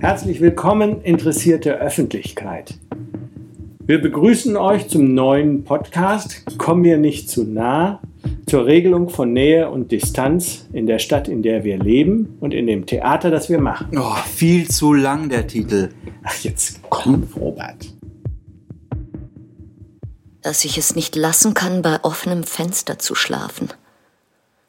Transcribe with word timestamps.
Herzlich 0.00 0.40
willkommen, 0.40 1.02
interessierte 1.02 1.78
Öffentlichkeit. 1.78 2.74
Wir 3.86 4.00
begrüßen 4.00 4.56
euch 4.56 4.88
zum 4.88 5.14
neuen 5.14 5.64
Podcast 5.64 6.44
Komm 6.58 6.82
mir 6.82 6.98
nicht 6.98 7.28
zu 7.28 7.44
nah 7.44 8.00
zur 8.46 8.66
Regelung 8.66 9.08
von 9.08 9.32
Nähe 9.32 9.70
und 9.70 9.92
Distanz 9.92 10.68
in 10.72 10.86
der 10.86 10.98
Stadt, 10.98 11.28
in 11.28 11.42
der 11.42 11.64
wir 11.64 11.78
leben 11.78 12.36
und 12.40 12.52
in 12.52 12.66
dem 12.66 12.86
Theater, 12.86 13.30
das 13.30 13.48
wir 13.48 13.60
machen. 13.60 13.96
Oh, 13.96 14.16
viel 14.26 14.68
zu 14.68 14.92
lang 14.92 15.28
der 15.28 15.46
Titel. 15.46 15.90
Ach, 16.24 16.36
jetzt 16.42 16.80
komm, 16.88 17.28
Robert. 17.36 17.99
Dass 20.42 20.64
ich 20.64 20.78
es 20.78 20.94
nicht 20.94 21.16
lassen 21.16 21.54
kann, 21.54 21.82
bei 21.82 22.02
offenem 22.02 22.44
Fenster 22.44 22.98
zu 22.98 23.14
schlafen. 23.14 23.72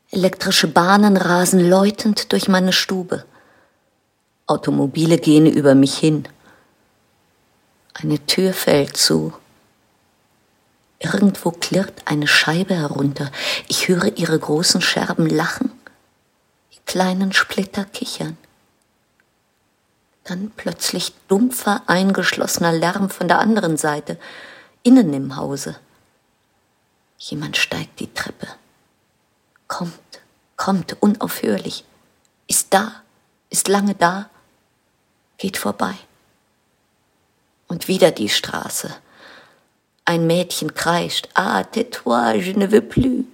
Elektrische 0.10 0.68
Bahnen 0.68 1.16
rasen 1.16 1.70
läutend 1.70 2.34
durch 2.34 2.50
meine 2.50 2.74
Stube. 2.74 3.24
Automobile 4.46 5.18
gehen 5.18 5.46
über 5.46 5.76
mich 5.76 5.98
hin. 5.98 6.28
Eine 7.94 8.26
Tür 8.26 8.54
fällt 8.54 8.98
zu. 8.98 9.34
Irgendwo 11.00 11.52
klirrt 11.52 12.02
eine 12.06 12.28
Scheibe 12.28 12.76
herunter. 12.76 13.32
Ich 13.70 13.88
höre 13.88 14.18
ihre 14.18 14.38
großen 14.38 14.82
Scherben 14.82 15.28
lachen, 15.28 15.72
die 16.74 16.80
kleinen 16.86 17.32
Splitter 17.32 17.86
kichern. 17.86 18.38
Dann 20.26 20.52
plötzlich 20.56 21.14
dumpfer, 21.28 21.82
eingeschlossener 21.88 22.74
Lärm 22.74 23.10
von 23.10 23.28
der 23.28 23.40
anderen 23.40 23.78
Seite, 23.78 24.20
innen 24.84 25.14
im 25.14 25.36
Hause. 25.36 25.76
Jemand 27.18 27.58
steigt 27.58 28.00
die 28.00 28.14
Treppe. 28.14 28.48
Kommt, 29.68 30.22
kommt 30.58 30.98
unaufhörlich, 31.02 31.86
ist 32.48 32.74
da, 32.74 33.04
ist 33.50 33.68
lange 33.68 33.96
da 33.96 34.30
geht 35.42 35.58
vorbei. 35.58 35.96
Und 37.68 37.88
wieder 37.88 38.12
die 38.12 38.30
Straße. 38.30 38.96
Ein 40.06 40.28
Mädchen 40.28 40.76
kreischt, 40.76 41.30
ah, 41.34 41.64
tais-toi, 41.64 42.36
je 42.36 42.54
ne 42.54 42.72
veux 42.72 42.82
plus. 42.82 43.26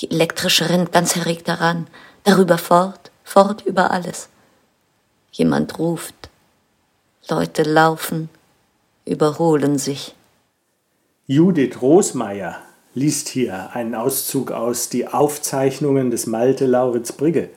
Die 0.00 0.10
elektrische 0.10 0.68
rennt 0.68 0.92
ganz 0.92 1.16
erregt 1.16 1.48
daran, 1.48 1.86
darüber 2.24 2.58
fort, 2.58 3.10
fort 3.24 3.62
über 3.62 3.90
alles. 3.92 4.28
Jemand 5.32 5.78
ruft, 5.78 6.28
Leute 7.28 7.62
laufen, 7.62 8.28
überholen 9.06 9.78
sich. 9.78 10.14
Judith 11.32 11.80
Rosmeier 11.80 12.56
liest 12.92 13.28
hier 13.28 13.70
einen 13.72 13.94
Auszug 13.94 14.50
aus 14.50 14.88
Die 14.88 15.06
Aufzeichnungen 15.06 16.10
des 16.10 16.26
Malte 16.26 16.66
Lauritz 16.66 17.12
Brigge. 17.12 17.50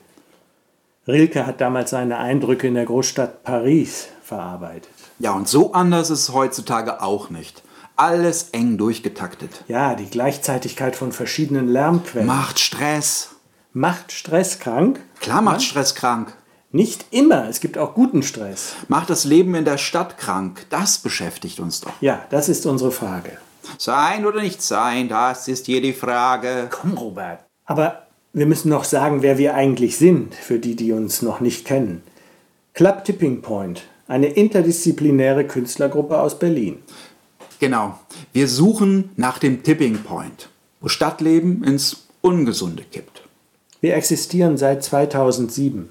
Rilke 1.08 1.48
hat 1.48 1.60
damals 1.60 1.90
seine 1.90 2.20
Eindrücke 2.20 2.68
in 2.68 2.76
der 2.76 2.86
Großstadt 2.86 3.44
Paris 3.44 4.10
verarbeitet. 4.22 4.92
Ja, 5.18 5.32
und 5.32 5.48
so 5.48 5.74
anders 5.74 6.12
ist 6.12 6.20
es 6.20 6.34
heutzutage 6.34 7.02
auch 7.02 7.32
nicht. 7.32 7.64
Alles 7.96 8.50
eng 8.52 8.78
durchgetaktet. 8.78 9.64
Ja, 9.68 9.96
die 9.96 10.06
Gleichzeitigkeit 10.06 10.96
von 10.96 11.12
verschiedenen 11.12 11.68
Lärmquellen. 11.68 12.28
Macht 12.28 12.60
Stress. 12.60 13.32
Macht 13.72 14.12
Stress 14.12 14.60
krank? 14.60 15.00
Klar 15.20 15.42
macht 15.42 15.62
ja? 15.62 15.70
Stress 15.70 15.96
krank. 15.96 16.38
Nicht 16.72 17.08
immer, 17.10 17.50
es 17.50 17.60
gibt 17.60 17.80
auch 17.80 17.96
guten 17.96 18.22
Stress. 18.22 18.76
Macht 18.88 19.10
das 19.10 19.24
Leben 19.24 19.56
in 19.56 19.66
der 19.66 19.80
Stadt 19.80 20.20
krank? 20.20 20.68
Das 20.70 21.00
beschäftigt 21.00 21.60
uns 21.60 21.82
doch. 21.82 21.94
Ja, 22.02 22.22
das 22.30 22.50
ist 22.50 22.68
unsere 22.68 22.92
Frage. 22.92 23.40
Sein 23.78 24.26
oder 24.26 24.42
nicht 24.42 24.62
sein, 24.62 25.10
das 25.10 25.48
ist 25.48 25.66
hier 25.66 25.82
die 25.82 25.94
Frage. 25.94 26.68
Komm, 26.70 26.94
Robert. 26.98 27.40
Aber 27.66 28.08
wir 28.34 28.46
müssen 28.46 28.70
noch 28.70 28.84
sagen, 28.84 29.22
wer 29.22 29.38
wir 29.38 29.56
eigentlich 29.56 29.98
sind, 29.98 30.34
für 30.36 30.60
die, 30.60 30.76
die 30.76 30.92
uns 30.92 31.22
noch 31.22 31.40
nicht 31.40 31.66
kennen. 31.66 32.02
Club 32.74 33.06
Tipping 33.06 33.42
Point, 33.42 33.84
eine 34.08 34.28
interdisziplinäre 34.28 35.46
Künstlergruppe 35.46 36.20
aus 36.20 36.40
Berlin. 36.40 36.80
Genau. 37.60 38.00
Wir 38.34 38.48
suchen 38.48 39.12
nach 39.16 39.38
dem 39.38 39.64
Tipping 39.64 40.04
Point, 40.04 40.50
wo 40.82 40.88
Stadtleben 40.88 41.64
ins 41.64 42.08
Ungesunde 42.22 42.84
kippt. 42.84 43.22
Wir 43.82 43.96
existieren 43.96 44.58
seit 44.58 44.84
2007. 44.84 45.90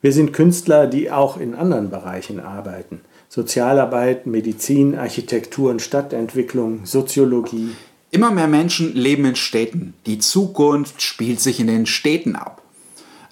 Wir 0.00 0.12
sind 0.12 0.32
Künstler, 0.32 0.86
die 0.86 1.10
auch 1.10 1.36
in 1.36 1.54
anderen 1.54 1.90
Bereichen 1.90 2.40
arbeiten. 2.40 3.00
Sozialarbeit, 3.34 4.26
Medizin, 4.26 4.98
Architektur 4.98 5.70
und 5.70 5.80
Stadtentwicklung, 5.80 6.84
Soziologie. 6.84 7.74
Immer 8.10 8.30
mehr 8.30 8.46
Menschen 8.46 8.94
leben 8.94 9.24
in 9.24 9.36
Städten. 9.36 9.94
Die 10.04 10.18
Zukunft 10.18 11.00
spielt 11.00 11.40
sich 11.40 11.58
in 11.58 11.66
den 11.66 11.86
Städten 11.86 12.36
ab. 12.36 12.60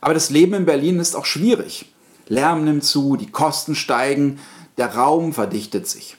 Aber 0.00 0.15
das 0.15 0.31
Leben 0.31 0.55
in 0.55 0.65
Berlin 0.65 1.00
ist 1.00 1.15
auch 1.15 1.27
schwierig. 1.27 1.93
Lärm 2.28 2.65
nimmt 2.65 2.83
zu, 2.83 3.16
die 3.16 3.31
Kosten 3.31 3.75
steigen, 3.75 4.38
der 4.78 4.94
Raum 4.94 5.34
verdichtet 5.34 5.87
sich. 5.87 6.17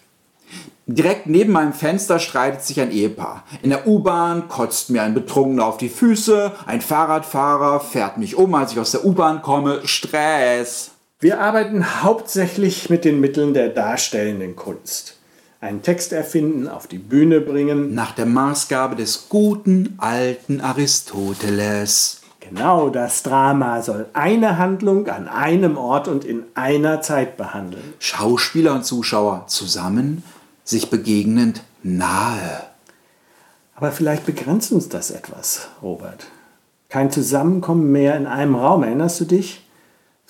Direkt 0.85 1.25
neben 1.25 1.51
meinem 1.51 1.73
Fenster 1.73 2.19
streitet 2.19 2.61
sich 2.61 2.79
ein 2.81 2.91
Ehepaar. 2.91 3.45
In 3.63 3.71
der 3.71 3.87
U-Bahn 3.87 4.47
kotzt 4.47 4.91
mir 4.91 5.01
ein 5.01 5.15
Betrunkener 5.15 5.65
auf 5.65 5.77
die 5.77 5.89
Füße, 5.89 6.51
ein 6.67 6.81
Fahrradfahrer 6.81 7.79
fährt 7.79 8.19
mich 8.19 8.35
um, 8.35 8.53
als 8.53 8.73
ich 8.73 8.79
aus 8.79 8.91
der 8.91 9.05
U-Bahn 9.05 9.41
komme. 9.41 9.81
Stress. 9.85 10.91
Wir 11.21 11.39
arbeiten 11.39 12.01
hauptsächlich 12.01 12.89
mit 12.89 13.05
den 13.05 13.19
Mitteln 13.19 13.53
der 13.53 13.69
darstellenden 13.69 14.55
Kunst 14.55 15.17
einen 15.59 15.83
Text 15.83 16.11
erfinden, 16.11 16.67
auf 16.67 16.87
die 16.87 16.97
Bühne 16.97 17.39
bringen. 17.39 17.93
Nach 17.93 18.13
der 18.13 18.25
Maßgabe 18.25 18.95
des 18.95 19.29
guten 19.29 19.93
alten 19.99 20.59
Aristoteles. 20.59 22.21
Genau, 22.39 22.89
das 22.89 23.21
Drama 23.21 23.83
soll 23.83 24.07
eine 24.13 24.57
Handlung 24.57 25.07
an 25.09 25.27
einem 25.27 25.77
Ort 25.77 26.07
und 26.07 26.25
in 26.25 26.43
einer 26.55 27.01
Zeit 27.01 27.37
behandeln. 27.37 27.93
Schauspieler 27.99 28.73
und 28.73 28.83
Zuschauer 28.83 29.45
zusammen, 29.45 30.23
sich 30.63 30.89
begegnend 30.89 31.61
nahe. 31.83 32.63
Aber 33.75 33.91
vielleicht 33.91 34.25
begrenzt 34.25 34.71
uns 34.71 34.89
das 34.89 35.11
etwas, 35.11 35.67
Robert. 35.83 36.25
Kein 36.89 37.11
Zusammenkommen 37.11 37.91
mehr 37.91 38.17
in 38.17 38.25
einem 38.25 38.55
Raum, 38.55 38.81
erinnerst 38.81 39.19
du 39.21 39.25
dich? 39.25 39.61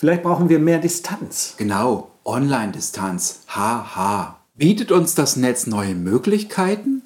Vielleicht 0.02 0.24
brauchen 0.24 0.50
wir 0.50 0.58
mehr 0.58 0.80
Distanz. 0.80 1.54
Genau, 1.60 2.10
Online-Distanz. 2.26 3.44
Haha. 3.50 4.40
Bietet 4.56 4.92
uns 4.92 5.14
das 5.14 5.36
Netz 5.36 5.68
neue 5.68 5.94
Möglichkeiten? 5.94 7.04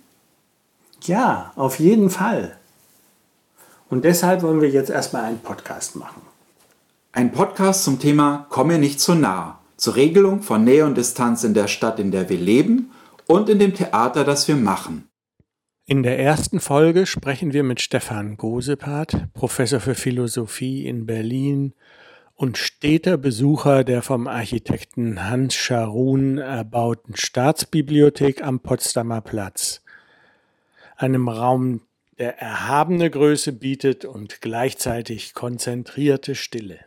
Ja, 1.04 1.52
auf 1.58 1.80
jeden 1.80 2.10
Fall. 2.10 2.56
Und 3.90 4.06
deshalb 4.06 4.44
wollen 4.44 4.62
wir 4.62 4.70
jetzt 4.70 4.90
erstmal 4.90 5.26
einen 5.26 5.40
Podcast 5.40 5.98
machen. 5.98 6.22
Ein 7.12 7.34
Podcast 7.34 7.84
zum 7.84 8.00
Thema 8.00 8.48
Komme 8.50 8.80
nicht 8.80 9.02
zu 9.02 9.14
nah, 9.14 9.60
zur 9.76 9.98
Regelung 9.98 10.42
von 10.42 10.64
Nähe 10.64 10.86
und 10.86 10.96
Distanz 10.96 11.44
in 11.44 11.54
der 11.54 11.68
Stadt, 11.68 12.00
in 12.00 12.12
der 12.12 12.30
wir 12.30 12.38
leben 12.38 12.92
und 13.28 13.50
in 13.50 13.60
dem 13.60 13.74
Theater, 13.74 14.24
das 14.24 14.48
wir 14.48 14.56
machen. 14.56 15.10
In 15.86 16.02
der 16.02 16.18
ersten 16.18 16.62
Folge 16.62 17.06
sprechen 17.06 17.52
wir 17.52 17.64
mit 17.64 17.82
Stefan 17.82 18.38
Gosepart, 18.38 19.34
Professor 19.34 19.82
für 19.82 19.96
Philosophie 19.96 20.88
in 20.88 21.06
Berlin 21.06 21.74
und 22.36 22.58
steter 22.58 23.18
Besucher 23.18 23.84
der 23.84 24.02
vom 24.02 24.28
Architekten 24.28 25.30
Hans 25.30 25.56
Scharun 25.56 26.38
erbauten 26.38 27.16
Staatsbibliothek 27.16 28.44
am 28.44 28.60
Potsdamer 28.60 29.22
Platz, 29.22 29.82
einem 30.98 31.30
Raum, 31.30 31.82
der 32.18 32.40
erhabene 32.40 33.10
Größe 33.10 33.52
bietet 33.52 34.06
und 34.06 34.42
gleichzeitig 34.42 35.34
konzentrierte 35.34 36.36
Stille. 36.36 36.80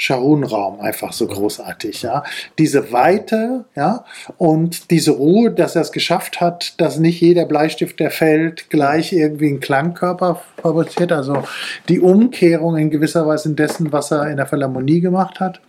Scharun-Raum 0.00 0.78
einfach 0.78 1.12
so 1.12 1.26
großartig, 1.26 2.02
ja. 2.02 2.22
Diese 2.56 2.92
Weite, 2.92 3.64
ja, 3.74 4.04
und 4.36 4.92
diese 4.92 5.10
Ruhe, 5.10 5.50
dass 5.50 5.74
er 5.74 5.82
es 5.82 5.90
geschafft 5.90 6.40
hat, 6.40 6.80
dass 6.80 7.00
nicht 7.00 7.20
jeder 7.20 7.46
Bleistift, 7.46 7.98
der 7.98 8.12
fällt, 8.12 8.70
gleich 8.70 9.12
irgendwie 9.12 9.48
einen 9.48 9.58
Klangkörper 9.58 10.40
fabriziert, 10.62 11.10
also 11.10 11.42
die 11.88 11.98
Umkehrung 11.98 12.76
in 12.76 12.90
gewisser 12.90 13.26
Weise 13.26 13.52
dessen, 13.54 13.90
was 13.90 14.12
er 14.12 14.30
in 14.30 14.36
der 14.36 14.46
Philharmonie 14.46 15.00
gemacht 15.00 15.40
hat. 15.40 15.60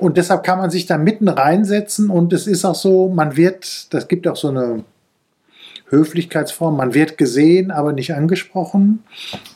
Und 0.00 0.16
deshalb 0.16 0.42
kann 0.42 0.58
man 0.58 0.70
sich 0.70 0.86
da 0.86 0.98
mitten 0.98 1.28
reinsetzen 1.28 2.10
und 2.10 2.32
es 2.32 2.48
ist 2.48 2.64
auch 2.64 2.74
so, 2.74 3.08
man 3.08 3.36
wird, 3.36 3.94
das 3.94 4.08
gibt 4.08 4.26
auch 4.26 4.34
so 4.34 4.48
eine 4.48 4.82
Höflichkeitsform. 5.88 6.76
Man 6.76 6.94
wird 6.94 7.18
gesehen, 7.18 7.70
aber 7.70 7.92
nicht 7.92 8.14
angesprochen. 8.14 9.04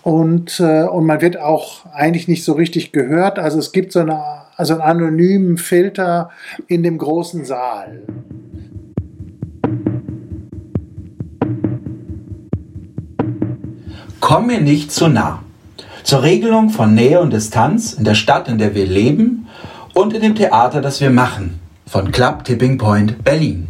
Und, 0.03 0.61
äh, 0.61 0.85
und 0.85 1.07
man 1.07 1.21
wird 1.21 1.39
auch 1.39 1.87
eigentlich 1.93 2.29
nicht 2.29 2.45
so 2.45 2.53
richtig 2.53 2.93
gehört. 2.93 3.39
Also 3.39 3.59
es 3.59 3.73
gibt 3.73 3.93
so 3.93 4.01
eine, 4.01 4.23
also 4.57 4.75
einen 4.75 4.83
anonymen 4.83 5.57
Filter 5.57 6.31
in 6.67 6.83
dem 6.83 6.99
großen 6.99 7.45
Saal. 7.45 8.03
Komm 14.21 14.49
mir 14.49 14.61
nicht 14.61 14.93
zu 14.93 15.09
nah. 15.09 15.43
Zur 16.03 16.23
Regelung 16.23 16.71
von 16.71 16.95
Nähe 16.95 17.21
und 17.21 17.33
Distanz 17.33 17.93
in 17.95 18.05
der 18.05 18.15
Stadt, 18.15 18.49
in 18.49 18.59
der 18.59 18.75
wir 18.75 18.87
leben 18.87 19.47
und 19.95 20.13
in 20.15 20.23
dem 20.23 20.35
Theater, 20.35 20.81
das 20.81 21.01
wir 21.01 21.11
machen. 21.11 21.61
Von 21.87 22.13
Club 22.13 22.45
Tipping 22.45 22.79
Point 22.79 23.25
Berlin. 23.25 23.69